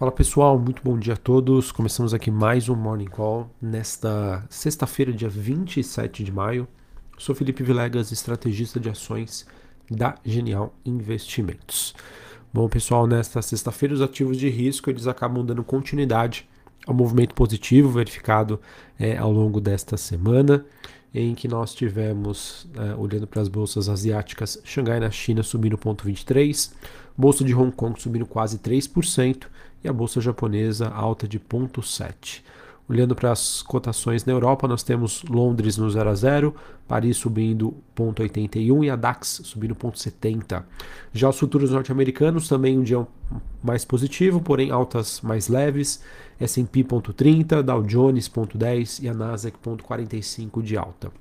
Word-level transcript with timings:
Fala 0.00 0.10
pessoal, 0.10 0.58
muito 0.58 0.80
bom 0.82 0.98
dia 0.98 1.12
a 1.12 1.16
todos. 1.18 1.70
Começamos 1.70 2.14
aqui 2.14 2.30
mais 2.30 2.70
um 2.70 2.74
Morning 2.74 3.04
Call 3.04 3.50
nesta 3.60 4.42
sexta-feira, 4.48 5.12
dia 5.12 5.28
27 5.28 6.24
de 6.24 6.32
maio. 6.32 6.66
Sou 7.18 7.34
Felipe 7.34 7.62
Vilegas, 7.62 8.10
estrategista 8.10 8.80
de 8.80 8.88
ações 8.88 9.46
da 9.90 10.14
Genial 10.24 10.74
Investimentos. 10.86 11.94
Bom, 12.50 12.66
pessoal, 12.66 13.06
nesta 13.06 13.42
sexta-feira 13.42 13.92
os 13.92 14.00
ativos 14.00 14.38
de 14.38 14.48
risco 14.48 14.88
eles 14.88 15.06
acabam 15.06 15.44
dando 15.44 15.62
continuidade 15.62 16.48
ao 16.86 16.94
movimento 16.94 17.34
positivo 17.34 17.90
verificado 17.90 18.58
é, 18.98 19.18
ao 19.18 19.30
longo 19.30 19.60
desta 19.60 19.98
semana, 19.98 20.64
em 21.14 21.34
que 21.34 21.48
nós 21.48 21.74
tivemos, 21.74 22.66
é, 22.76 22.94
olhando 22.94 23.26
para 23.26 23.42
as 23.42 23.48
bolsas 23.48 23.88
asiáticas, 23.88 24.60
Xangai 24.64 25.00
na 25.00 25.10
China 25.10 25.42
subindo 25.42 25.76
0,23, 25.76 26.72
bolsa 27.16 27.44
de 27.44 27.54
Hong 27.54 27.72
Kong 27.72 28.00
subindo 28.00 28.26
quase 28.26 28.58
3%, 28.58 29.46
e 29.82 29.88
a 29.88 29.92
bolsa 29.92 30.20
japonesa 30.20 30.88
alta 30.88 31.26
de 31.26 31.38
0,7. 31.40 32.42
Olhando 32.90 33.14
para 33.14 33.30
as 33.30 33.62
cotações 33.62 34.24
na 34.24 34.32
Europa, 34.32 34.66
nós 34.66 34.82
temos 34.82 35.22
Londres 35.22 35.76
no 35.76 35.88
0 35.88 36.10
a 36.10 36.14
0, 36.16 36.52
Paris 36.88 37.18
subindo 37.18 37.72
0,81 37.94 38.84
e 38.84 38.90
a 38.90 38.96
DAX 38.96 39.42
subindo 39.44 39.76
0,70. 39.76 40.64
Já 41.12 41.28
os 41.28 41.38
futuros 41.38 41.70
norte-americanos 41.70 42.48
também 42.48 42.76
um 42.76 42.82
dia 42.82 43.06
mais 43.62 43.84
positivo, 43.84 44.40
porém 44.40 44.72
altas 44.72 45.20
mais 45.20 45.46
leves. 45.46 46.02
S&P 46.40 46.82
0,30, 46.82 47.62
Dow 47.62 47.80
Jones 47.84 48.28
0,10 48.28 49.04
e 49.04 49.08
a 49.08 49.14
Nasdaq 49.14 49.56
0,45 49.64 50.60
de 50.60 50.76
alta. 50.76 51.12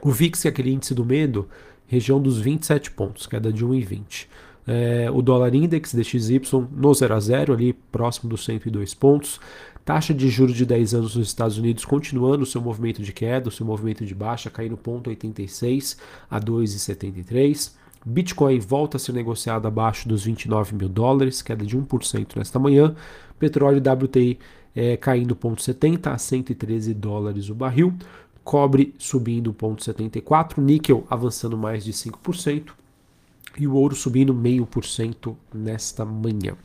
O 0.00 0.10
VIX, 0.10 0.40
que 0.40 0.48
é 0.48 0.50
aquele 0.50 0.72
índice 0.72 0.94
do 0.94 1.04
medo, 1.04 1.46
região 1.86 2.18
dos 2.18 2.40
27 2.40 2.90
pontos, 2.92 3.26
queda 3.26 3.52
de 3.52 3.62
1,20 3.62 4.26
é, 4.66 5.10
o 5.10 5.20
dólar 5.20 5.54
index 5.54 5.94
DXY 5.94 6.40
no 6.72 6.94
0 6.94 7.14
a 7.14 7.20
0 7.20 7.52
ali 7.52 7.72
próximo 7.72 8.30
dos 8.30 8.44
102 8.44 8.94
pontos. 8.94 9.40
Taxa 9.84 10.14
de 10.14 10.30
juros 10.30 10.56
de 10.56 10.64
10 10.64 10.94
anos 10.94 11.14
nos 11.14 11.28
Estados 11.28 11.58
Unidos 11.58 11.84
continuando 11.84 12.44
o 12.44 12.46
seu 12.46 12.60
movimento 12.60 13.02
de 13.02 13.12
queda, 13.12 13.48
o 13.48 13.52
seu 13.52 13.66
movimento 13.66 14.06
de 14.06 14.14
baixa, 14.14 14.48
caindo 14.48 14.78
0,86 14.78 15.98
a 16.30 16.40
2,73. 16.40 17.72
Bitcoin 18.06 18.58
volta 18.60 18.96
a 18.96 19.00
ser 19.00 19.12
negociado 19.12 19.68
abaixo 19.68 20.08
dos 20.08 20.24
29 20.24 20.74
mil 20.74 20.88
dólares, 20.88 21.42
queda 21.42 21.66
de 21.66 21.76
1% 21.76 22.36
nesta 22.36 22.58
manhã. 22.58 22.94
Petróleo 23.38 23.78
WTI 23.78 24.38
é, 24.74 24.96
caindo 24.96 25.36
0,70 25.36 26.06
a 26.06 26.16
113 26.16 26.94
dólares 26.94 27.50
o 27.50 27.54
barril. 27.54 27.94
Cobre 28.42 28.94
subindo 28.98 29.52
0,74, 29.52 30.58
níquel 30.58 31.06
avançando 31.10 31.58
mais 31.58 31.84
de 31.84 31.92
5% 31.92 32.72
e 33.58 33.66
o 33.66 33.74
ouro 33.74 33.94
subindo 33.94 34.34
meio 34.34 34.66
por 34.66 34.84
cento 34.84 35.36
nesta 35.52 36.04
manhã. 36.04 36.56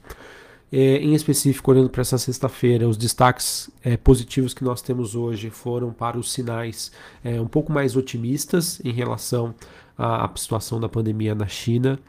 É, 0.71 0.97
em 0.97 1.15
específico, 1.15 1.71
olhando 1.71 1.89
para 1.89 2.01
essa 2.01 2.17
sexta-feira, 2.17 2.87
os 2.87 2.95
destaques 2.95 3.71
é, 3.83 3.97
positivos 3.97 4.53
que 4.53 4.63
nós 4.63 4.81
temos 4.81 5.15
hoje 5.15 5.49
foram 5.49 5.91
para 5.91 6.17
os 6.17 6.31
sinais 6.31 6.91
é, 7.23 7.41
um 7.41 7.47
pouco 7.47 7.71
mais 7.71 7.95
otimistas 7.95 8.79
em 8.85 8.91
relação 8.91 9.55
à, 9.97 10.25
à 10.25 10.31
situação 10.35 10.79
da 10.79 10.87
pandemia 10.87 11.33
na 11.33 11.47
China 11.47 11.99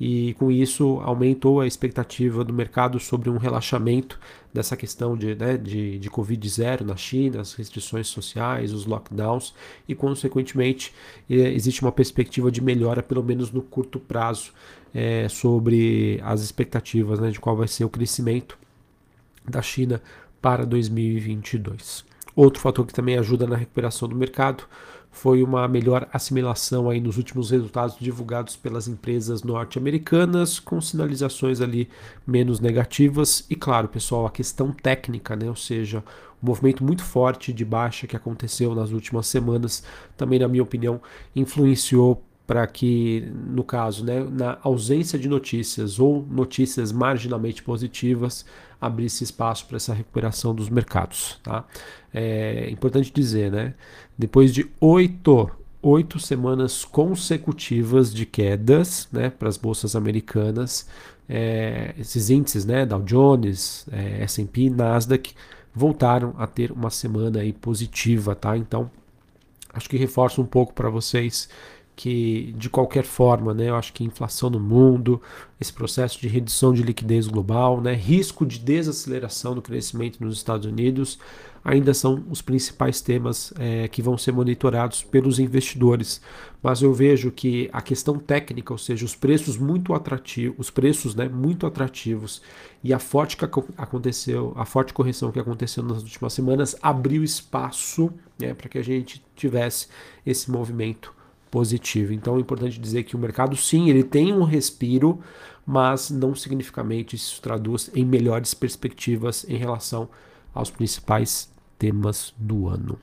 e 0.00 0.34
com 0.34 0.50
isso 0.50 1.00
aumentou 1.02 1.60
a 1.60 1.66
expectativa 1.66 2.44
do 2.44 2.52
mercado 2.52 3.00
sobre 3.00 3.28
um 3.28 3.36
relaxamento 3.36 4.18
dessa 4.52 4.76
questão 4.76 5.16
de, 5.16 5.34
né, 5.34 5.56
de, 5.56 5.98
de 5.98 6.08
Covid-0 6.08 6.82
na 6.82 6.96
China, 6.96 7.40
as 7.40 7.54
restrições 7.54 8.06
sociais, 8.06 8.72
os 8.72 8.86
lockdowns 8.86 9.52
e, 9.88 9.94
consequentemente, 9.94 10.94
existe 11.28 11.82
uma 11.82 11.90
perspectiva 11.90 12.50
de 12.50 12.60
melhora, 12.60 13.02
pelo 13.02 13.24
menos 13.24 13.50
no 13.50 13.60
curto 13.60 13.98
prazo, 13.98 14.52
é, 14.94 15.28
sobre 15.28 16.20
as 16.22 16.42
expectativas 16.42 17.18
né, 17.18 17.30
de 17.30 17.40
qual 17.40 17.56
vai 17.56 17.68
ser 17.68 17.84
o 17.84 17.90
crescimento 17.90 18.56
da 19.46 19.60
China 19.60 20.00
para 20.40 20.64
2022. 20.64 22.04
Outro 22.34 22.60
fator 22.60 22.86
que 22.86 22.92
também 22.92 23.18
ajuda 23.18 23.46
na 23.46 23.56
recuperação 23.56 24.08
do 24.08 24.14
mercado 24.14 24.64
foi 25.10 25.42
uma 25.42 25.66
melhor 25.66 26.08
assimilação 26.12 26.88
aí 26.88 27.00
nos 27.00 27.16
últimos 27.16 27.50
resultados 27.50 27.96
divulgados 27.98 28.56
pelas 28.56 28.86
empresas 28.86 29.42
norte-americanas, 29.42 30.60
com 30.60 30.80
sinalizações 30.80 31.60
ali 31.60 31.88
menos 32.26 32.60
negativas. 32.60 33.44
E 33.50 33.56
claro, 33.56 33.88
pessoal, 33.88 34.26
a 34.26 34.30
questão 34.30 34.70
técnica, 34.70 35.34
né? 35.34 35.48
ou 35.48 35.56
seja, 35.56 36.04
o 36.40 36.46
um 36.46 36.48
movimento 36.48 36.84
muito 36.84 37.02
forte 37.02 37.52
de 37.52 37.64
baixa 37.64 38.06
que 38.06 38.16
aconteceu 38.16 38.74
nas 38.74 38.90
últimas 38.90 39.26
semanas, 39.26 39.82
também, 40.16 40.38
na 40.38 40.46
minha 40.46 40.62
opinião, 40.62 41.00
influenciou 41.34 42.22
para 42.48 42.66
que, 42.66 43.30
no 43.46 43.62
caso, 43.62 44.02
né, 44.02 44.20
na 44.20 44.56
ausência 44.62 45.18
de 45.18 45.28
notícias 45.28 46.00
ou 46.00 46.26
notícias 46.30 46.90
marginalmente 46.90 47.62
positivas, 47.62 48.46
abrisse 48.80 49.22
espaço 49.22 49.66
para 49.66 49.76
essa 49.76 49.92
recuperação 49.92 50.54
dos 50.54 50.70
mercados. 50.70 51.38
Tá? 51.42 51.66
É 52.12 52.70
importante 52.70 53.12
dizer, 53.12 53.52
né, 53.52 53.74
depois 54.16 54.54
de 54.54 54.66
oito, 54.80 55.50
oito 55.82 56.18
semanas 56.18 56.86
consecutivas 56.86 58.14
de 58.14 58.24
quedas 58.24 59.08
né, 59.12 59.28
para 59.28 59.50
as 59.50 59.58
bolsas 59.58 59.94
americanas, 59.94 60.88
é, 61.28 61.94
esses 61.98 62.30
índices, 62.30 62.64
né, 62.64 62.86
Dow 62.86 63.02
Jones, 63.02 63.86
é, 63.92 64.22
S&P, 64.22 64.70
Nasdaq, 64.70 65.34
voltaram 65.74 66.34
a 66.38 66.46
ter 66.46 66.72
uma 66.72 66.88
semana 66.88 67.40
aí 67.40 67.52
positiva, 67.52 68.34
tá? 68.34 68.56
Então, 68.56 68.90
acho 69.70 69.86
que 69.86 69.98
reforço 69.98 70.40
um 70.40 70.46
pouco 70.46 70.72
para 70.72 70.88
vocês 70.88 71.50
que 71.98 72.54
de 72.56 72.70
qualquer 72.70 73.02
forma, 73.02 73.52
né, 73.52 73.70
eu 73.70 73.74
acho 73.74 73.92
que 73.92 74.04
inflação 74.04 74.48
no 74.48 74.60
mundo, 74.60 75.20
esse 75.60 75.72
processo 75.72 76.20
de 76.20 76.28
redução 76.28 76.72
de 76.72 76.80
liquidez 76.80 77.26
global, 77.26 77.80
né, 77.80 77.92
risco 77.92 78.46
de 78.46 78.60
desaceleração 78.60 79.52
do 79.52 79.60
crescimento 79.60 80.22
nos 80.22 80.36
Estados 80.36 80.64
Unidos, 80.64 81.18
ainda 81.64 81.92
são 81.92 82.24
os 82.30 82.40
principais 82.40 83.00
temas 83.00 83.52
é, 83.58 83.88
que 83.88 84.00
vão 84.00 84.16
ser 84.16 84.30
monitorados 84.30 85.02
pelos 85.02 85.40
investidores. 85.40 86.20
Mas 86.62 86.82
eu 86.82 86.94
vejo 86.94 87.32
que 87.32 87.68
a 87.72 87.82
questão 87.82 88.16
técnica, 88.16 88.72
ou 88.72 88.78
seja, 88.78 89.04
os 89.04 89.16
preços 89.16 89.56
muito 89.56 89.92
atrativos, 89.92 90.54
os 90.56 90.70
preços 90.70 91.16
né, 91.16 91.28
muito 91.28 91.66
atrativos 91.66 92.40
e 92.84 92.94
a 92.94 93.00
forte 93.00 93.36
que 93.36 93.44
aconteceu, 93.76 94.52
a 94.54 94.64
forte 94.64 94.92
correção 94.94 95.32
que 95.32 95.40
aconteceu 95.40 95.82
nas 95.82 96.00
últimas 96.00 96.32
semanas 96.32 96.76
abriu 96.80 97.24
espaço 97.24 98.08
né, 98.38 98.54
para 98.54 98.68
que 98.68 98.78
a 98.78 98.84
gente 98.84 99.20
tivesse 99.34 99.88
esse 100.24 100.48
movimento 100.48 101.17
positivo. 101.50 102.12
Então 102.12 102.36
é 102.36 102.40
importante 102.40 102.78
dizer 102.78 103.02
que 103.04 103.16
o 103.16 103.18
mercado 103.18 103.56
sim, 103.56 103.88
ele 103.88 104.02
tem 104.02 104.32
um 104.32 104.44
respiro, 104.44 105.20
mas 105.66 106.10
não 106.10 106.34
significativamente 106.34 107.16
isso 107.16 107.40
traduz 107.42 107.90
em 107.94 108.04
melhores 108.04 108.54
perspectivas 108.54 109.44
em 109.48 109.56
relação 109.56 110.08
aos 110.54 110.70
principais 110.70 111.50
temas 111.78 112.34
do 112.36 112.68
ano. 112.68 112.98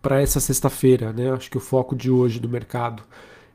Para 0.00 0.22
essa 0.22 0.40
sexta-feira, 0.40 1.12
né, 1.12 1.32
acho 1.32 1.50
que 1.50 1.56
o 1.56 1.60
foco 1.60 1.96
de 1.96 2.10
hoje 2.10 2.38
do 2.38 2.48
mercado 2.48 3.02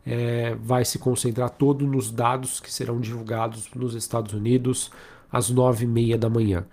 é, 0.05 0.55
vai 0.55 0.83
se 0.83 0.99
concentrar 0.99 1.49
todo 1.49 1.87
nos 1.87 2.11
dados 2.11 2.59
que 2.59 2.71
serão 2.71 2.99
divulgados 2.99 3.69
nos 3.73 3.95
Estados 3.95 4.33
Unidos 4.33 4.91
às 5.31 5.49
nove 5.49 5.85
e 5.85 5.87
meia 5.87 6.17
da 6.17 6.29
manhã, 6.29 6.65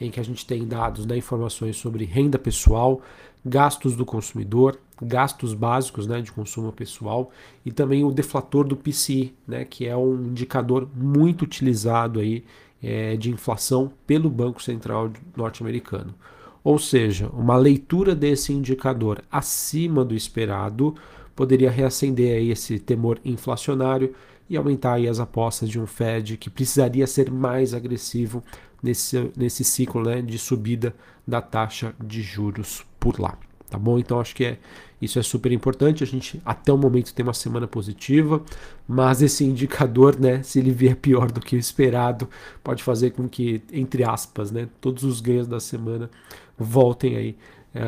em 0.00 0.10
que 0.10 0.20
a 0.20 0.22
gente 0.22 0.46
tem 0.46 0.66
dados, 0.66 1.04
né, 1.04 1.16
informações 1.16 1.76
sobre 1.76 2.04
renda 2.04 2.38
pessoal, 2.38 3.02
gastos 3.44 3.96
do 3.96 4.06
consumidor, 4.06 4.78
gastos 5.00 5.52
básicos 5.54 6.06
né, 6.06 6.20
de 6.20 6.32
consumo 6.32 6.72
pessoal 6.72 7.30
e 7.64 7.70
também 7.70 8.04
o 8.04 8.10
deflator 8.10 8.66
do 8.66 8.76
PCI, 8.76 9.34
né, 9.46 9.64
que 9.64 9.86
é 9.86 9.96
um 9.96 10.14
indicador 10.26 10.88
muito 10.94 11.42
utilizado 11.42 12.20
aí, 12.20 12.44
é, 12.82 13.16
de 13.16 13.30
inflação 13.30 13.92
pelo 14.06 14.30
Banco 14.30 14.62
Central 14.62 15.10
norte-americano. 15.36 16.14
Ou 16.62 16.78
seja, 16.78 17.28
uma 17.28 17.56
leitura 17.56 18.14
desse 18.14 18.52
indicador 18.52 19.22
acima 19.30 20.04
do 20.04 20.14
esperado 20.14 20.94
poderia 21.34 21.70
reacender 21.70 22.36
aí 22.36 22.50
esse 22.50 22.78
temor 22.78 23.20
inflacionário 23.24 24.14
e 24.48 24.56
aumentar 24.56 24.94
aí 24.94 25.08
as 25.08 25.20
apostas 25.20 25.68
de 25.68 25.78
um 25.80 25.86
Fed 25.86 26.36
que 26.36 26.50
precisaria 26.50 27.06
ser 27.06 27.30
mais 27.30 27.74
agressivo 27.74 28.42
nesse, 28.82 29.30
nesse 29.36 29.64
ciclo 29.64 30.02
né, 30.02 30.22
de 30.22 30.38
subida 30.38 30.94
da 31.26 31.40
taxa 31.40 31.94
de 32.02 32.22
juros 32.22 32.84
por 32.98 33.20
lá. 33.20 33.38
Tá 33.68 33.78
bom? 33.78 33.98
Então 33.98 34.20
acho 34.20 34.34
que 34.34 34.44
é, 34.44 34.58
isso 35.00 35.18
é 35.18 35.22
super 35.22 35.50
importante. 35.52 36.04
A 36.04 36.06
gente 36.06 36.40
até 36.44 36.72
o 36.72 36.78
momento 36.78 37.12
tem 37.12 37.24
uma 37.24 37.34
semana 37.34 37.66
positiva, 37.66 38.42
mas 38.86 39.22
esse 39.22 39.44
indicador, 39.44 40.18
né, 40.18 40.42
se 40.42 40.58
ele 40.58 40.70
vier 40.70 40.96
pior 40.96 41.30
do 41.30 41.40
que 41.40 41.56
o 41.56 41.58
esperado, 41.58 42.28
pode 42.62 42.82
fazer 42.82 43.10
com 43.10 43.28
que, 43.28 43.62
entre 43.72 44.04
aspas, 44.04 44.50
né, 44.50 44.68
todos 44.80 45.02
os 45.02 45.20
ganhos 45.20 45.46
da 45.46 45.58
semana 45.58 46.10
voltem 46.56 47.16
aí, 47.16 47.36
é, 47.74 47.82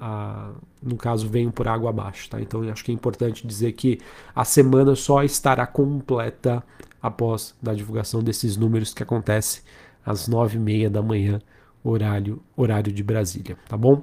a, 0.00 0.52
no 0.82 0.96
caso, 0.96 1.28
venham 1.28 1.50
por 1.50 1.68
água 1.68 1.90
abaixo. 1.90 2.30
Tá? 2.30 2.40
Então 2.40 2.62
acho 2.70 2.84
que 2.84 2.92
é 2.92 2.94
importante 2.94 3.46
dizer 3.46 3.72
que 3.72 3.98
a 4.34 4.44
semana 4.44 4.94
só 4.94 5.22
estará 5.24 5.66
completa 5.66 6.62
após 7.02 7.54
a 7.66 7.74
divulgação 7.74 8.22
desses 8.22 8.56
números 8.56 8.94
que 8.94 9.02
acontece 9.02 9.62
às 10.04 10.28
nove 10.28 10.56
e 10.56 10.60
meia 10.60 10.88
da 10.88 11.02
manhã, 11.02 11.40
horário, 11.84 12.40
horário 12.56 12.92
de 12.92 13.02
Brasília. 13.02 13.58
Tá 13.68 13.76
bom? 13.76 14.02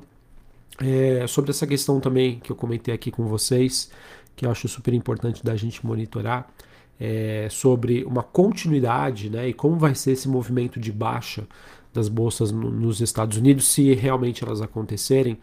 É, 0.79 1.25
sobre 1.27 1.51
essa 1.51 1.67
questão 1.67 1.99
também 1.99 2.39
que 2.39 2.51
eu 2.51 2.55
comentei 2.55 2.93
aqui 2.93 3.11
com 3.11 3.25
vocês, 3.25 3.91
que 4.35 4.45
eu 4.45 4.51
acho 4.51 4.67
super 4.67 4.93
importante 4.93 5.43
da 5.43 5.55
gente 5.55 5.85
monitorar, 5.85 6.49
é, 6.99 7.47
sobre 7.49 8.03
uma 8.03 8.23
continuidade 8.23 9.29
né, 9.29 9.49
e 9.49 9.53
como 9.53 9.77
vai 9.77 9.93
ser 9.95 10.11
esse 10.11 10.27
movimento 10.27 10.79
de 10.79 10.91
baixa 10.91 11.47
das 11.93 12.07
bolsas 12.07 12.51
no, 12.51 12.71
nos 12.71 13.01
Estados 13.01 13.37
Unidos, 13.37 13.67
se 13.67 13.93
realmente 13.93 14.43
elas 14.43 14.61
acontecerem. 14.61 15.37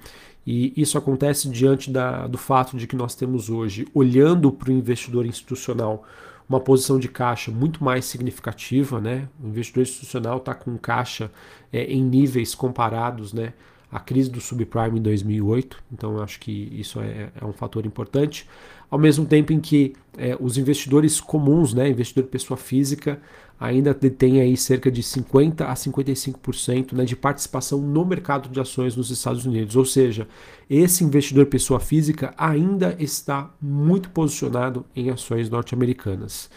E 0.46 0.72
isso 0.76 0.98
acontece 0.98 1.48
diante 1.48 1.90
da, 1.90 2.26
do 2.26 2.38
fato 2.38 2.76
de 2.76 2.86
que 2.86 2.96
nós 2.96 3.14
temos 3.14 3.50
hoje, 3.50 3.86
olhando 3.94 4.50
para 4.50 4.70
o 4.70 4.72
investidor 4.72 5.26
institucional, 5.26 6.04
uma 6.48 6.58
posição 6.58 6.98
de 6.98 7.08
caixa 7.08 7.52
muito 7.52 7.84
mais 7.84 8.06
significativa, 8.06 9.00
né? 9.00 9.28
O 9.40 9.46
investidor 9.46 9.82
institucional 9.82 10.38
está 10.38 10.52
com 10.52 10.76
caixa 10.76 11.30
é, 11.72 11.84
em 11.84 12.02
níveis 12.02 12.54
comparados, 12.56 13.32
né? 13.32 13.52
A 13.90 13.98
crise 13.98 14.30
do 14.30 14.40
subprime 14.40 14.98
em 14.98 15.02
2008, 15.02 15.82
então 15.92 16.22
acho 16.22 16.38
que 16.38 16.68
isso 16.72 17.00
é, 17.00 17.30
é 17.40 17.44
um 17.44 17.52
fator 17.52 17.84
importante. 17.84 18.46
Ao 18.88 18.98
mesmo 18.98 19.26
tempo 19.26 19.52
em 19.52 19.60
que 19.60 19.94
é, 20.16 20.36
os 20.38 20.56
investidores 20.56 21.20
comuns, 21.20 21.74
né, 21.74 21.88
investidor 21.88 22.24
pessoa 22.24 22.56
física, 22.56 23.20
ainda 23.60 23.92
detém 23.92 24.40
aí 24.40 24.56
cerca 24.56 24.90
de 24.90 25.02
50 25.02 25.66
a 25.66 25.74
55% 25.74 26.92
né, 26.92 27.04
de 27.04 27.14
participação 27.14 27.78
no 27.80 28.04
mercado 28.06 28.48
de 28.48 28.58
ações 28.58 28.96
nos 28.96 29.10
Estados 29.10 29.44
Unidos. 29.44 29.76
Ou 29.76 29.84
seja, 29.84 30.26
esse 30.68 31.04
investidor 31.04 31.46
pessoa 31.46 31.78
física 31.78 32.32
ainda 32.38 32.96
está 32.98 33.52
muito 33.60 34.08
posicionado 34.10 34.86
em 34.96 35.10
ações 35.10 35.50
norte-americanas. 35.50 36.48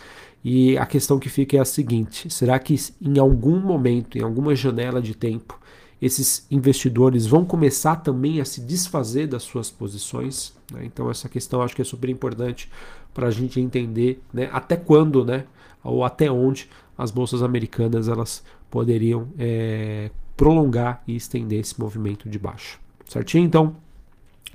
E 0.44 0.77
a 0.77 0.85
questão 0.85 1.19
que 1.19 1.30
fica 1.30 1.57
é 1.57 1.59
a 1.59 1.65
seguinte: 1.65 2.30
será 2.30 2.57
que 2.59 2.75
em 3.01 3.19
algum 3.19 3.59
momento, 3.59 4.18
em 4.18 4.21
alguma 4.21 4.56
janela 4.56 5.01
de 5.01 5.15
tempo, 5.15 5.59
esses 6.04 6.46
investidores 6.52 7.26
vão 7.26 7.46
começar 7.46 7.96
também 7.96 8.42
a 8.42 8.46
se 8.46 8.60
desfazer 8.60 9.26
das 9.26 9.44
suas 9.44 9.72
posições? 9.72 10.54
Né? 10.70 10.84
Então, 10.84 11.10
essa 11.10 11.30
questão 11.30 11.62
acho 11.62 11.74
que 11.74 11.82
é 11.82 11.86
super 11.86 12.10
importante 12.10 12.70
para 13.14 13.28
a 13.28 13.32
gente 13.32 13.58
entender 13.58 14.22
né, 14.34 14.50
até 14.52 14.76
quando, 14.76 15.24
né, 15.24 15.46
ou 15.82 16.04
até 16.04 16.30
onde 16.30 16.70
as 16.98 17.10
bolsas 17.10 17.42
americanas 17.42 18.10
elas 18.10 18.44
poderiam 18.70 19.30
é, 19.40 20.12
prolongar 20.36 21.02
e 21.08 21.16
estender 21.16 21.62
esse 21.62 21.80
movimento 21.80 22.28
de 22.28 22.38
baixo. 22.38 22.82
Certinho? 23.08 23.46
Então, 23.46 23.78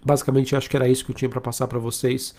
basicamente 0.05 0.55
acho 0.55 0.69
que 0.69 0.77
era 0.77 0.87
isso 0.87 1.03
que 1.03 1.12
eu 1.12 1.17
tinha 1.17 1.31
para 1.31 1.41
passar 1.41 1.67
para 1.67 1.79
vocês 1.79 2.35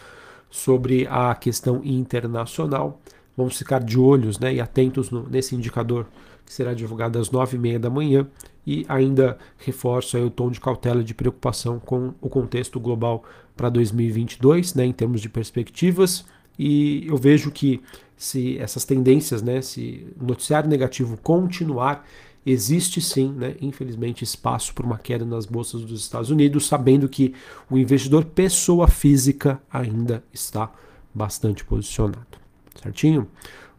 sobre 0.51 1.07
a 1.09 1.33
questão 1.33 1.81
internacional. 1.83 3.01
Vamos 3.35 3.57
ficar 3.57 3.79
de 3.79 3.97
olhos 3.97 4.37
né, 4.37 4.53
e 4.53 4.61
atentos 4.61 5.09
no, 5.09 5.27
nesse 5.27 5.55
indicador 5.55 6.05
que 6.45 6.53
será 6.53 6.75
divulgado 6.75 7.17
às 7.17 7.31
nove 7.31 7.57
e 7.57 7.59
meia 7.59 7.79
da 7.79 7.89
manhã 7.89 8.27
e 8.65 8.85
ainda 8.87 9.37
reforço 9.57 10.17
o 10.17 10.29
tom 10.29 10.51
de 10.51 10.59
cautela 10.59 11.03
de 11.03 11.13
preocupação 11.13 11.79
com 11.79 12.13
o 12.21 12.29
contexto 12.29 12.79
global 12.79 13.23
para 13.55 13.69
2022, 13.69 14.73
né, 14.75 14.85
em 14.85 14.93
termos 14.93 15.21
de 15.21 15.29
perspectivas. 15.29 16.25
E 16.57 17.05
eu 17.07 17.17
vejo 17.17 17.51
que 17.51 17.81
se 18.15 18.57
essas 18.57 18.83
tendências, 18.83 19.41
né, 19.41 19.61
se 19.61 20.07
noticiário 20.19 20.69
negativo 20.69 21.17
continuar, 21.17 22.05
existe 22.45 23.01
sim, 23.01 23.31
né, 23.33 23.55
infelizmente, 23.61 24.23
espaço 24.23 24.73
para 24.73 24.85
uma 24.85 24.97
queda 24.97 25.25
nas 25.25 25.45
bolsas 25.45 25.81
dos 25.81 26.01
Estados 26.01 26.29
Unidos, 26.29 26.67
sabendo 26.67 27.07
que 27.07 27.33
o 27.69 27.77
investidor 27.77 28.25
pessoa 28.25 28.87
física 28.87 29.61
ainda 29.71 30.23
está 30.33 30.71
bastante 31.13 31.63
posicionado. 31.63 32.37
Certinho? 32.81 33.27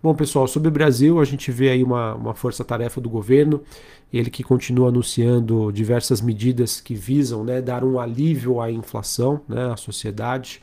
Bom, 0.02 0.14
pessoal, 0.14 0.48
sobre 0.48 0.68
o 0.68 0.72
Brasil, 0.72 1.20
a 1.20 1.26
gente 1.26 1.52
vê 1.52 1.68
aí 1.68 1.82
uma, 1.84 2.14
uma 2.14 2.34
força-tarefa 2.34 3.02
do 3.02 3.10
governo, 3.10 3.62
ele 4.10 4.30
que 4.30 4.42
continua 4.42 4.88
anunciando 4.88 5.70
diversas 5.70 6.22
medidas 6.22 6.80
que 6.80 6.94
visam 6.94 7.44
né, 7.44 7.60
dar 7.60 7.84
um 7.84 8.00
alívio 8.00 8.62
à 8.62 8.70
inflação, 8.70 9.42
né, 9.46 9.70
à 9.70 9.76
sociedade. 9.76 10.62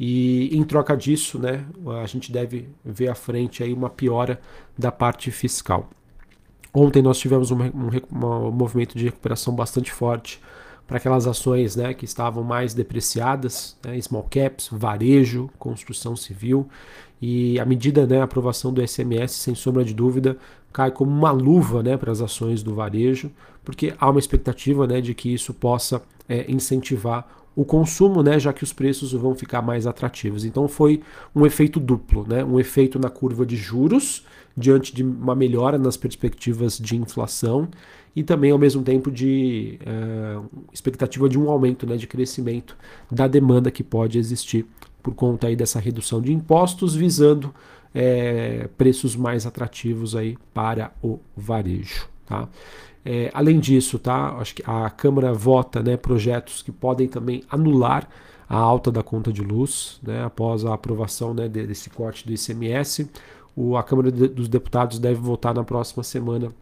E 0.00 0.56
em 0.56 0.64
troca 0.64 0.96
disso, 0.96 1.38
né, 1.38 1.66
a 2.02 2.06
gente 2.06 2.32
deve 2.32 2.70
ver 2.82 3.08
à 3.08 3.14
frente 3.14 3.62
aí 3.62 3.74
uma 3.74 3.90
piora 3.90 4.40
da 4.76 4.90
parte 4.90 5.30
fiscal. 5.30 5.90
Ontem 6.72 7.02
nós 7.02 7.18
tivemos 7.18 7.50
um, 7.50 7.58
um, 7.60 8.46
um 8.46 8.50
movimento 8.50 8.96
de 8.96 9.04
recuperação 9.04 9.54
bastante 9.54 9.92
forte 9.92 10.40
para 10.86 10.96
aquelas 10.96 11.26
ações 11.26 11.76
né, 11.76 11.92
que 11.92 12.06
estavam 12.06 12.42
mais 12.42 12.72
depreciadas, 12.72 13.76
né, 13.84 14.00
small 14.00 14.26
caps, 14.30 14.70
varejo, 14.72 15.50
construção 15.58 16.16
civil. 16.16 16.66
E 17.20 17.58
a 17.58 17.64
medida, 17.64 18.06
né, 18.06 18.20
a 18.20 18.24
aprovação 18.24 18.72
do 18.72 18.86
SMS, 18.86 19.32
sem 19.32 19.54
sombra 19.54 19.84
de 19.84 19.92
dúvida, 19.94 20.36
cai 20.72 20.90
como 20.90 21.10
uma 21.10 21.30
luva 21.30 21.82
né, 21.82 21.96
para 21.96 22.12
as 22.12 22.20
ações 22.20 22.62
do 22.62 22.74
varejo, 22.74 23.30
porque 23.64 23.94
há 23.98 24.08
uma 24.08 24.18
expectativa 24.18 24.86
né, 24.86 25.00
de 25.00 25.14
que 25.14 25.32
isso 25.32 25.52
possa 25.52 26.02
é, 26.28 26.50
incentivar 26.50 27.26
o 27.54 27.64
consumo, 27.64 28.22
né, 28.22 28.38
já 28.38 28.52
que 28.52 28.62
os 28.62 28.72
preços 28.72 29.12
vão 29.12 29.34
ficar 29.34 29.60
mais 29.60 29.86
atrativos. 29.86 30.44
Então 30.44 30.68
foi 30.68 31.02
um 31.34 31.44
efeito 31.44 31.80
duplo, 31.80 32.24
né, 32.28 32.44
um 32.44 32.60
efeito 32.60 32.98
na 32.98 33.10
curva 33.10 33.44
de 33.44 33.56
juros 33.56 34.24
diante 34.56 34.94
de 34.94 35.02
uma 35.02 35.34
melhora 35.34 35.78
nas 35.78 35.96
perspectivas 35.96 36.78
de 36.78 36.96
inflação 36.96 37.68
e 38.14 38.22
também 38.22 38.50
ao 38.50 38.58
mesmo 38.58 38.82
tempo 38.82 39.10
de 39.10 39.78
uh, 39.82 40.44
expectativa 40.72 41.28
de 41.28 41.38
um 41.38 41.50
aumento 41.50 41.86
né, 41.86 41.96
de 41.96 42.06
crescimento 42.06 42.76
da 43.10 43.28
demanda 43.28 43.70
que 43.70 43.82
pode 43.82 44.18
existir 44.18 44.66
por 45.02 45.14
conta 45.14 45.46
aí 45.46 45.56
dessa 45.56 45.78
redução 45.78 46.20
de 46.20 46.32
impostos 46.32 46.94
visando 46.94 47.54
é, 47.94 48.68
preços 48.76 49.16
mais 49.16 49.46
atrativos 49.46 50.14
aí 50.14 50.36
para 50.52 50.92
o 51.02 51.18
varejo. 51.36 52.08
Tá? 52.26 52.48
É, 53.04 53.30
além 53.32 53.58
disso, 53.58 53.98
tá, 53.98 54.36
acho 54.38 54.54
que 54.54 54.62
a 54.66 54.90
Câmara 54.90 55.32
vota 55.32 55.82
né, 55.82 55.96
projetos 55.96 56.62
que 56.62 56.70
podem 56.70 57.08
também 57.08 57.42
anular 57.50 58.08
a 58.48 58.56
alta 58.56 58.90
da 58.90 59.02
conta 59.02 59.32
de 59.32 59.42
luz, 59.42 60.00
né, 60.02 60.24
após 60.24 60.64
a 60.64 60.74
aprovação 60.74 61.34
né, 61.34 61.48
desse 61.48 61.90
corte 61.90 62.26
do 62.26 62.32
ICMS. 62.32 63.10
O, 63.54 63.76
a 63.76 63.82
Câmara 63.82 64.10
de, 64.10 64.28
dos 64.28 64.48
Deputados 64.48 64.98
deve 64.98 65.20
votar 65.20 65.54
na 65.54 65.64
próxima 65.64 66.02
semana 66.02 66.52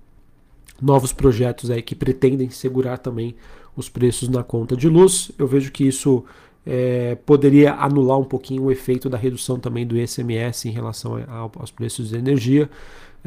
novos 0.80 1.12
projetos 1.12 1.70
aí 1.70 1.82
que 1.82 1.94
pretendem 1.94 2.50
segurar 2.50 2.98
também 2.98 3.34
os 3.76 3.88
preços 3.88 4.28
na 4.28 4.42
conta 4.42 4.76
de 4.76 4.88
luz. 4.88 5.30
Eu 5.38 5.46
vejo 5.46 5.70
que 5.70 5.84
isso 5.84 6.24
é, 6.66 7.14
poderia 7.24 7.74
anular 7.74 8.18
um 8.18 8.24
pouquinho 8.24 8.64
o 8.64 8.72
efeito 8.72 9.08
da 9.08 9.16
redução 9.16 9.58
também 9.58 9.86
do 9.86 9.96
ICMS 9.96 10.68
em 10.68 10.72
relação 10.72 11.16
aos 11.56 11.70
preços 11.70 12.10
de 12.10 12.16
energia 12.16 12.68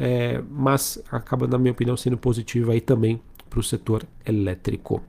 é, 0.00 0.42
mas 0.50 0.98
acaba, 1.12 1.46
na 1.46 1.58
minha 1.58 1.72
opinião, 1.72 1.94
sendo 1.94 2.16
positivo 2.16 2.70
aí 2.70 2.80
também 2.80 3.20
para 3.50 3.60
o 3.60 3.62
setor 3.62 4.02
elétrico. 4.24 5.02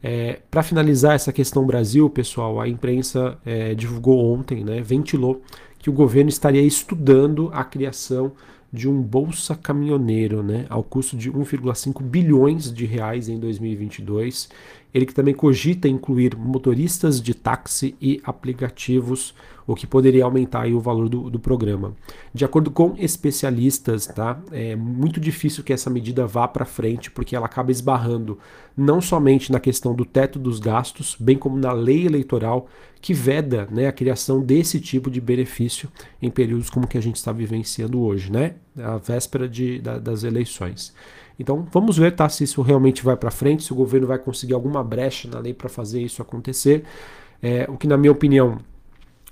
É, 0.00 0.38
para 0.48 0.62
finalizar 0.62 1.16
essa 1.16 1.32
questão 1.32 1.66
Brasil, 1.66 2.08
pessoal, 2.08 2.60
a 2.60 2.68
imprensa 2.68 3.36
é, 3.44 3.74
divulgou 3.74 4.32
ontem, 4.32 4.62
né, 4.62 4.80
ventilou 4.80 5.42
que 5.76 5.90
o 5.90 5.92
governo 5.92 6.28
estaria 6.28 6.62
estudando 6.62 7.50
a 7.52 7.64
criação 7.64 8.30
de 8.72 8.88
um 8.88 9.02
bolsa 9.02 9.56
caminhoneiro, 9.56 10.40
né, 10.40 10.66
ao 10.68 10.84
custo 10.84 11.16
de 11.16 11.32
1,5 11.32 12.00
bilhões 12.00 12.72
de 12.72 12.84
reais 12.86 13.28
em 13.28 13.40
2022 13.40 14.48
ele 14.98 15.06
que 15.06 15.14
também 15.14 15.34
cogita 15.34 15.88
incluir 15.88 16.36
motoristas 16.36 17.22
de 17.22 17.32
táxi 17.34 17.94
e 18.00 18.20
aplicativos, 18.24 19.34
o 19.66 19.74
que 19.74 19.86
poderia 19.86 20.24
aumentar 20.24 20.66
o 20.68 20.80
valor 20.80 21.08
do, 21.08 21.28
do, 21.28 21.38
programa. 21.38 21.94
De 22.32 22.44
acordo 22.44 22.70
com 22.70 22.94
especialistas, 22.98 24.06
tá, 24.06 24.40
é 24.50 24.74
muito 24.74 25.20
difícil 25.20 25.62
que 25.62 25.72
essa 25.72 25.90
medida 25.90 26.26
vá 26.26 26.48
para 26.48 26.64
frente, 26.64 27.10
porque 27.10 27.36
ela 27.36 27.46
acaba 27.46 27.70
esbarrando 27.70 28.38
não 28.76 29.00
somente 29.00 29.52
na 29.52 29.60
questão 29.60 29.94
do 29.94 30.06
teto 30.06 30.38
dos 30.38 30.58
gastos, 30.58 31.16
bem 31.20 31.36
como 31.36 31.58
na 31.58 31.72
lei 31.72 32.06
eleitoral 32.06 32.66
que 33.00 33.12
veda 33.12 33.68
né, 33.70 33.86
a 33.86 33.92
criação 33.92 34.40
desse 34.40 34.80
tipo 34.80 35.10
de 35.10 35.20
benefício 35.20 35.88
em 36.20 36.30
períodos 36.30 36.70
como 36.70 36.86
que 36.86 36.98
a 36.98 37.02
gente 37.02 37.16
está 37.16 37.30
vivenciando 37.30 38.00
hoje, 38.00 38.32
né, 38.32 38.54
a 38.76 38.96
véspera 38.96 39.48
de, 39.48 39.78
da, 39.80 39.98
das 39.98 40.24
eleições. 40.24 40.94
Então 41.38 41.66
vamos 41.70 41.96
ver 41.96 42.16
tá, 42.16 42.28
se 42.28 42.44
isso 42.44 42.62
realmente 42.62 43.04
vai 43.04 43.16
para 43.16 43.30
frente, 43.30 43.62
se 43.62 43.72
o 43.72 43.76
governo 43.76 44.06
vai 44.06 44.18
conseguir 44.18 44.54
alguma 44.54 44.82
brecha 44.82 45.28
na 45.28 45.38
lei 45.38 45.54
para 45.54 45.68
fazer 45.68 46.02
isso 46.02 46.20
acontecer. 46.20 46.84
É, 47.40 47.66
o 47.68 47.76
que, 47.76 47.86
na 47.86 47.96
minha 47.96 48.10
opinião, 48.10 48.58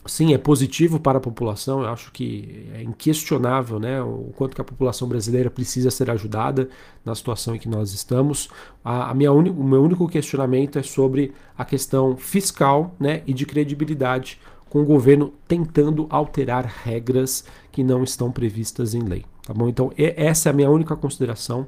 sim, 0.06 0.32
é 0.32 0.38
positivo 0.38 1.00
para 1.00 1.18
a 1.18 1.20
população. 1.20 1.82
Eu 1.82 1.88
acho 1.88 2.12
que 2.12 2.68
é 2.74 2.82
inquestionável 2.82 3.78
né, 3.78 4.00
o 4.02 4.32
quanto 4.36 4.54
que 4.54 4.60
a 4.60 4.64
população 4.64 5.08
brasileira 5.08 5.50
precisa 5.50 5.90
ser 5.90 6.10
ajudada 6.10 6.68
na 7.04 7.14
situação 7.14 7.54
em 7.54 7.58
que 7.58 7.68
nós 7.68 7.92
estamos. 7.92 8.48
A, 8.84 9.10
a 9.10 9.14
minha 9.14 9.32
o 9.32 9.64
meu 9.64 9.82
único 9.82 10.08
questionamento 10.08 10.78
é 10.78 10.82
sobre 10.82 11.32
a 11.58 11.64
questão 11.64 12.16
fiscal 12.16 12.94
né, 12.98 13.22
e 13.26 13.34
de 13.34 13.44
credibilidade 13.44 14.40
com 14.68 14.80
o 14.80 14.84
governo 14.84 15.32
tentando 15.46 16.06
alterar 16.10 16.64
regras 16.84 17.44
que 17.70 17.82
não 17.82 18.02
estão 18.02 18.30
previstas 18.30 18.94
em 18.94 19.02
lei. 19.02 19.24
Tá 19.44 19.54
bom? 19.54 19.68
Então, 19.68 19.92
essa 19.96 20.48
é 20.48 20.50
a 20.50 20.52
minha 20.52 20.70
única 20.70 20.96
consideração 20.96 21.66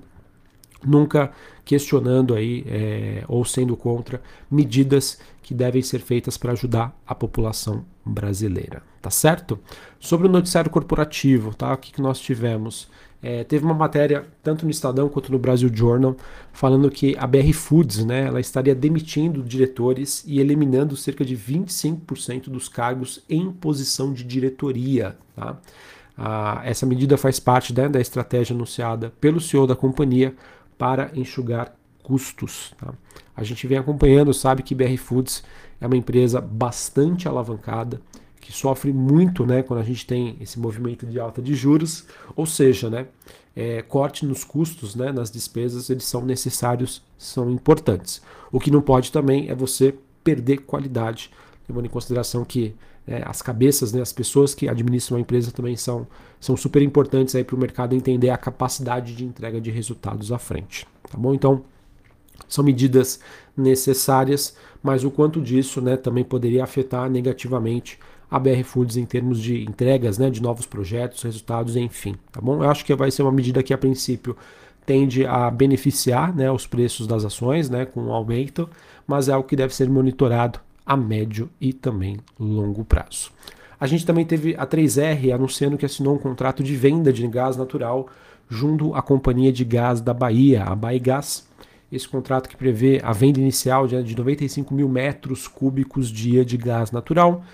nunca 0.84 1.30
questionando 1.64 2.34
aí 2.34 2.64
é, 2.66 3.24
ou 3.28 3.44
sendo 3.44 3.76
contra 3.76 4.22
medidas 4.50 5.18
que 5.42 5.54
devem 5.54 5.82
ser 5.82 6.00
feitas 6.00 6.36
para 6.36 6.52
ajudar 6.52 6.98
a 7.06 7.14
população 7.14 7.84
brasileira, 8.04 8.82
tá 9.00 9.10
certo? 9.10 9.58
Sobre 9.98 10.26
o 10.26 10.30
noticiário 10.30 10.70
corporativo, 10.70 11.54
tá? 11.54 11.72
O 11.72 11.76
que, 11.76 11.92
que 11.92 12.02
nós 12.02 12.20
tivemos? 12.20 12.88
É, 13.20 13.42
teve 13.42 13.64
uma 13.64 13.74
matéria 13.74 14.26
tanto 14.42 14.64
no 14.64 14.70
Estadão 14.70 15.08
quanto 15.08 15.32
no 15.32 15.38
Brasil 15.38 15.68
Journal 15.74 16.16
falando 16.52 16.88
que 16.88 17.16
a 17.18 17.26
BR 17.26 17.52
Foods, 17.52 18.04
né, 18.04 18.26
ela 18.26 18.38
estaria 18.38 18.74
demitindo 18.74 19.42
diretores 19.42 20.22
e 20.24 20.38
eliminando 20.38 20.96
cerca 20.96 21.24
de 21.24 21.36
25% 21.36 22.48
dos 22.48 22.68
cargos 22.68 23.24
em 23.28 23.50
posição 23.50 24.12
de 24.12 24.22
diretoria, 24.22 25.16
tá? 25.34 25.58
Ah, 26.20 26.62
essa 26.64 26.84
medida 26.84 27.16
faz 27.16 27.38
parte 27.38 27.72
né, 27.72 27.88
da 27.88 28.00
estratégia 28.00 28.52
anunciada 28.52 29.12
pelo 29.20 29.40
CEO 29.40 29.68
da 29.68 29.76
companhia 29.76 30.34
para 30.78 31.10
enxugar 31.14 31.74
custos. 32.02 32.72
Tá? 32.78 32.94
A 33.36 33.44
gente 33.44 33.66
vem 33.66 33.76
acompanhando, 33.76 34.32
sabe 34.32 34.62
que 34.62 34.74
BR 34.74 34.96
Foods 34.96 35.42
é 35.80 35.86
uma 35.86 35.96
empresa 35.96 36.40
bastante 36.40 37.28
alavancada, 37.28 38.00
que 38.40 38.52
sofre 38.52 38.92
muito 38.92 39.44
né, 39.44 39.62
quando 39.62 39.80
a 39.80 39.84
gente 39.84 40.06
tem 40.06 40.36
esse 40.40 40.58
movimento 40.58 41.04
de 41.04 41.20
alta 41.20 41.42
de 41.42 41.54
juros, 41.54 42.06
ou 42.34 42.46
seja, 42.46 42.88
né, 42.88 43.06
é, 43.54 43.82
corte 43.82 44.24
nos 44.24 44.42
custos, 44.42 44.94
né, 44.94 45.12
nas 45.12 45.30
despesas, 45.30 45.90
eles 45.90 46.04
são 46.04 46.24
necessários, 46.24 47.02
são 47.18 47.50
importantes. 47.50 48.22
O 48.50 48.58
que 48.58 48.70
não 48.70 48.80
pode 48.80 49.12
também 49.12 49.50
é 49.50 49.54
você 49.54 49.94
perder 50.24 50.58
qualidade, 50.58 51.30
levando 51.68 51.86
em 51.86 51.90
consideração 51.90 52.44
que 52.44 52.74
é, 53.08 53.22
as 53.24 53.40
cabeças, 53.40 53.92
né, 53.92 54.02
as 54.02 54.12
pessoas 54.12 54.54
que 54.54 54.68
administram 54.68 55.16
a 55.16 55.20
empresa 55.20 55.50
também 55.50 55.74
são, 55.76 56.06
são 56.38 56.56
super 56.56 56.82
importantes 56.82 57.34
para 57.42 57.56
o 57.56 57.58
mercado 57.58 57.94
entender 57.96 58.28
a 58.28 58.36
capacidade 58.36 59.14
de 59.14 59.24
entrega 59.24 59.60
de 59.60 59.70
resultados 59.70 60.30
à 60.30 60.38
frente. 60.38 60.86
Tá 61.10 61.16
bom? 61.16 61.32
Então, 61.32 61.64
são 62.46 62.62
medidas 62.62 63.18
necessárias, 63.56 64.56
mas 64.82 65.04
o 65.04 65.10
quanto 65.10 65.40
disso 65.40 65.80
né, 65.80 65.96
também 65.96 66.22
poderia 66.22 66.62
afetar 66.62 67.08
negativamente 67.08 67.98
a 68.30 68.38
BR 68.38 68.62
Foods 68.62 68.98
em 68.98 69.06
termos 69.06 69.40
de 69.40 69.64
entregas 69.64 70.18
né, 70.18 70.28
de 70.28 70.42
novos 70.42 70.66
projetos, 70.66 71.22
resultados, 71.22 71.76
enfim. 71.76 72.14
Tá 72.30 72.42
bom? 72.42 72.62
Eu 72.62 72.70
acho 72.70 72.84
que 72.84 72.94
vai 72.94 73.10
ser 73.10 73.22
uma 73.22 73.32
medida 73.32 73.62
que, 73.62 73.72
a 73.72 73.78
princípio, 73.78 74.36
tende 74.84 75.24
a 75.24 75.50
beneficiar 75.50 76.34
né, 76.36 76.50
os 76.52 76.66
preços 76.66 77.06
das 77.06 77.24
ações 77.24 77.70
né, 77.70 77.86
com 77.86 78.02
um 78.02 78.12
aumento, 78.12 78.68
mas 79.06 79.30
é 79.30 79.32
algo 79.32 79.48
que 79.48 79.56
deve 79.56 79.74
ser 79.74 79.88
monitorado 79.88 80.60
a 80.88 80.96
médio 80.96 81.50
e 81.60 81.74
também 81.74 82.16
longo 82.40 82.82
prazo. 82.82 83.30
A 83.78 83.86
gente 83.86 84.06
também 84.06 84.24
teve 84.24 84.56
a 84.56 84.66
3R 84.66 85.32
anunciando 85.34 85.76
que 85.76 85.84
assinou 85.84 86.14
um 86.14 86.18
contrato 86.18 86.64
de 86.64 86.74
venda 86.74 87.12
de 87.12 87.28
gás 87.28 87.58
natural 87.58 88.08
junto 88.48 88.94
à 88.94 89.02
Companhia 89.02 89.52
de 89.52 89.64
Gás 89.64 90.00
da 90.00 90.14
Bahia, 90.14 90.64
a 90.64 90.74
Baigás. 90.74 91.46
Esse 91.92 92.08
contrato 92.08 92.48
que 92.48 92.56
prevê 92.56 93.00
a 93.04 93.12
venda 93.12 93.38
inicial 93.38 93.86
de 93.86 94.16
95 94.16 94.74
mil 94.74 94.88
metros 94.88 95.46
cúbicos 95.46 96.08
dia 96.08 96.44
de 96.44 96.56
gás 96.56 96.90
natural. 96.90 97.44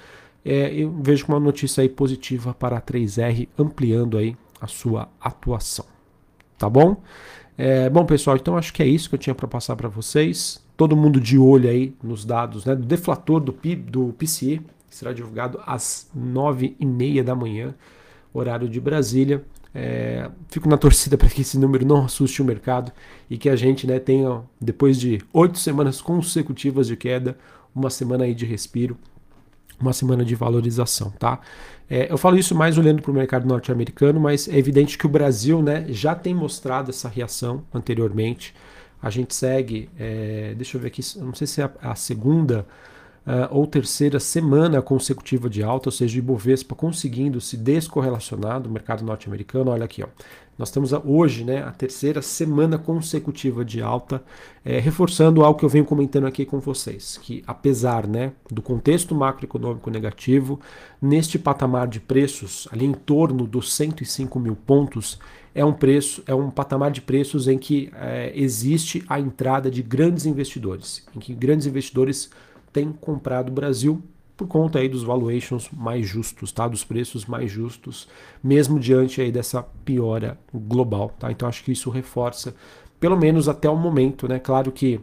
É, 0.44 0.72
eu 0.72 0.90
vejo 1.02 1.26
uma 1.28 1.40
notícia 1.40 1.82
aí 1.82 1.88
positiva 1.88 2.54
para 2.54 2.76
a 2.76 2.80
3R, 2.80 3.48
ampliando 3.58 4.16
aí 4.16 4.36
a 4.60 4.66
sua 4.66 5.08
atuação. 5.20 5.86
Tá 6.56 6.70
bom? 6.70 7.02
É, 7.58 7.90
bom, 7.90 8.04
pessoal, 8.04 8.36
então 8.36 8.56
acho 8.56 8.72
que 8.72 8.82
é 8.82 8.86
isso 8.86 9.08
que 9.08 9.14
eu 9.16 9.18
tinha 9.18 9.34
para 9.34 9.48
passar 9.48 9.76
para 9.76 9.88
vocês 9.88 10.63
todo 10.76 10.96
mundo 10.96 11.20
de 11.20 11.38
olho 11.38 11.68
aí 11.68 11.94
nos 12.02 12.24
dados 12.24 12.64
né, 12.64 12.74
do 12.74 12.84
deflator 12.84 13.40
do 13.40 13.52
PIB, 13.52 13.90
do 13.90 14.14
PCE, 14.18 14.60
que 14.88 14.96
será 14.96 15.12
divulgado 15.12 15.60
às 15.66 16.08
nove 16.14 16.76
e 16.78 16.86
meia 16.86 17.22
da 17.22 17.34
manhã, 17.34 17.74
horário 18.32 18.68
de 18.68 18.80
Brasília. 18.80 19.44
É, 19.74 20.30
fico 20.48 20.68
na 20.68 20.76
torcida 20.76 21.18
para 21.18 21.28
que 21.28 21.40
esse 21.40 21.58
número 21.58 21.84
não 21.84 22.04
assuste 22.04 22.40
o 22.40 22.44
mercado 22.44 22.92
e 23.28 23.36
que 23.36 23.48
a 23.48 23.56
gente 23.56 23.86
né, 23.86 23.98
tenha, 23.98 24.42
depois 24.60 24.98
de 25.00 25.20
oito 25.32 25.58
semanas 25.58 26.00
consecutivas 26.00 26.86
de 26.86 26.96
queda, 26.96 27.36
uma 27.74 27.90
semana 27.90 28.24
aí 28.24 28.34
de 28.34 28.46
respiro, 28.46 28.96
uma 29.80 29.92
semana 29.92 30.24
de 30.24 30.34
valorização, 30.36 31.10
tá? 31.10 31.40
É, 31.90 32.10
eu 32.10 32.16
falo 32.16 32.38
isso 32.38 32.54
mais 32.54 32.78
olhando 32.78 33.02
para 33.02 33.10
o 33.10 33.14
mercado 33.14 33.46
norte-americano, 33.46 34.20
mas 34.20 34.48
é 34.48 34.56
evidente 34.56 34.96
que 34.96 35.06
o 35.06 35.08
Brasil 35.08 35.60
né, 35.60 35.86
já 35.88 36.14
tem 36.14 36.34
mostrado 36.34 36.90
essa 36.90 37.08
reação 37.08 37.64
anteriormente. 37.74 38.54
A 39.04 39.10
gente 39.10 39.34
segue, 39.34 39.90
é, 39.98 40.54
deixa 40.56 40.78
eu 40.78 40.80
ver 40.80 40.88
aqui, 40.88 41.02
não 41.18 41.34
sei 41.34 41.46
se 41.46 41.60
é 41.60 41.64
a, 41.64 41.90
a 41.90 41.94
segunda 41.94 42.66
uh, 43.26 43.48
ou 43.50 43.66
terceira 43.66 44.18
semana 44.18 44.80
consecutiva 44.80 45.50
de 45.50 45.62
alta, 45.62 45.88
ou 45.88 45.92
seja, 45.92 46.16
o 46.16 46.18
Ibovespa 46.18 46.74
conseguindo 46.74 47.38
se 47.38 47.54
descorrelacionar 47.58 48.62
do 48.62 48.70
mercado 48.70 49.04
norte-americano. 49.04 49.70
Olha 49.70 49.84
aqui, 49.84 50.02
ó. 50.02 50.06
nós 50.56 50.70
temos 50.70 50.90
hoje 51.04 51.44
né, 51.44 51.62
a 51.62 51.70
terceira 51.70 52.22
semana 52.22 52.78
consecutiva 52.78 53.62
de 53.62 53.82
alta, 53.82 54.22
é, 54.64 54.78
reforçando 54.78 55.44
algo 55.44 55.58
que 55.58 55.66
eu 55.66 55.70
venho 55.70 55.84
comentando 55.84 56.26
aqui 56.26 56.46
com 56.46 56.58
vocês, 56.58 57.18
que 57.22 57.44
apesar 57.46 58.06
né, 58.06 58.32
do 58.50 58.62
contexto 58.62 59.14
macroeconômico 59.14 59.90
negativo, 59.90 60.58
neste 60.98 61.38
patamar 61.38 61.88
de 61.88 62.00
preços, 62.00 62.66
ali 62.72 62.86
em 62.86 62.94
torno 62.94 63.46
dos 63.46 63.74
105 63.74 64.40
mil 64.40 64.56
pontos, 64.56 65.18
é 65.54 65.64
um 65.64 65.72
preço, 65.72 66.22
é 66.26 66.34
um 66.34 66.50
patamar 66.50 66.90
de 66.90 67.00
preços 67.00 67.46
em 67.46 67.56
que 67.56 67.90
é, 67.94 68.32
existe 68.34 69.04
a 69.08 69.20
entrada 69.20 69.70
de 69.70 69.82
grandes 69.82 70.26
investidores, 70.26 71.06
em 71.14 71.20
que 71.20 71.32
grandes 71.32 71.66
investidores 71.66 72.30
tem 72.72 72.92
comprado 72.92 73.50
o 73.50 73.52
Brasil 73.52 74.02
por 74.36 74.48
conta 74.48 74.80
aí 74.80 74.88
dos 74.88 75.04
valuations 75.04 75.70
mais 75.70 76.06
justos, 76.06 76.50
tá? 76.50 76.66
Dos 76.66 76.82
preços 76.82 77.24
mais 77.24 77.50
justos, 77.50 78.08
mesmo 78.42 78.80
diante 78.80 79.20
aí 79.20 79.30
dessa 79.30 79.62
piora 79.62 80.36
global, 80.52 81.14
tá? 81.18 81.30
Então 81.30 81.48
acho 81.48 81.62
que 81.62 81.70
isso 81.70 81.88
reforça, 81.88 82.52
pelo 82.98 83.16
menos 83.16 83.48
até 83.48 83.70
o 83.70 83.76
momento, 83.76 84.26
né? 84.26 84.40
Claro 84.40 84.72
que 84.72 85.00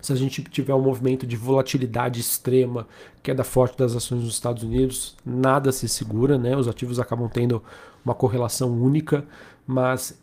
se 0.00 0.12
a 0.12 0.16
gente 0.16 0.42
tiver 0.42 0.74
um 0.74 0.82
movimento 0.82 1.26
de 1.26 1.36
volatilidade 1.36 2.20
extrema, 2.20 2.86
queda 3.22 3.42
forte 3.42 3.78
das 3.78 3.96
ações 3.96 4.22
nos 4.22 4.34
Estados 4.34 4.62
Unidos, 4.62 5.16
nada 5.24 5.72
se 5.72 5.88
segura, 5.88 6.38
né? 6.38 6.56
Os 6.56 6.68
ativos 6.68 7.00
acabam 7.00 7.28
tendo 7.28 7.62
uma 8.04 8.14
correlação 8.14 8.70
única, 8.70 9.24
mas 9.66 10.20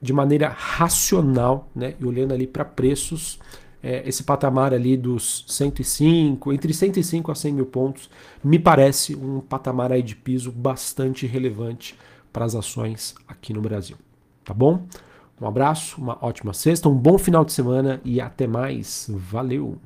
de 0.00 0.12
maneira 0.12 0.48
racional, 0.48 1.68
né? 1.74 1.94
E 2.00 2.04
olhando 2.04 2.32
ali 2.32 2.46
para 2.46 2.64
preços, 2.64 3.38
é, 3.82 4.02
esse 4.08 4.22
patamar 4.22 4.72
ali 4.72 4.96
dos 4.96 5.44
105, 5.48 6.52
entre 6.52 6.72
105 6.72 7.30
a 7.30 7.34
100 7.34 7.52
mil 7.52 7.66
pontos, 7.66 8.08
me 8.42 8.58
parece 8.58 9.14
um 9.14 9.40
patamar 9.40 9.92
aí 9.92 10.02
de 10.02 10.16
piso 10.16 10.50
bastante 10.50 11.26
relevante 11.26 11.96
para 12.32 12.44
as 12.44 12.54
ações 12.54 13.14
aqui 13.28 13.52
no 13.52 13.60
Brasil. 13.60 13.96
Tá 14.44 14.54
bom? 14.54 14.86
Um 15.42 15.48
abraço, 15.48 16.00
uma 16.00 16.16
ótima 16.20 16.52
sexta, 16.52 16.88
um 16.88 16.94
bom 16.94 17.18
final 17.18 17.44
de 17.44 17.52
semana 17.52 18.00
e 18.04 18.20
até 18.20 18.46
mais. 18.46 19.10
Valeu! 19.10 19.76